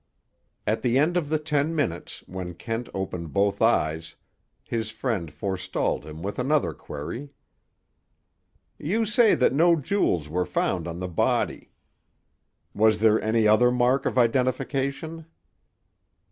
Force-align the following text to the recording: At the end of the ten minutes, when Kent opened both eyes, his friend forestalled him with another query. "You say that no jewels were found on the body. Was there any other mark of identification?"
At 0.65 0.81
the 0.81 0.97
end 0.97 1.15
of 1.15 1.29
the 1.29 1.37
ten 1.37 1.75
minutes, 1.75 2.23
when 2.25 2.55
Kent 2.55 2.89
opened 2.91 3.33
both 3.33 3.61
eyes, 3.61 4.15
his 4.63 4.89
friend 4.89 5.31
forestalled 5.31 6.05
him 6.07 6.23
with 6.23 6.39
another 6.39 6.73
query. 6.73 7.29
"You 8.79 9.05
say 9.05 9.35
that 9.35 9.53
no 9.53 9.75
jewels 9.75 10.27
were 10.27 10.43
found 10.47 10.87
on 10.87 10.97
the 10.99 11.07
body. 11.07 11.69
Was 12.73 12.97
there 12.99 13.21
any 13.21 13.47
other 13.47 13.69
mark 13.69 14.07
of 14.07 14.17
identification?" 14.17 15.27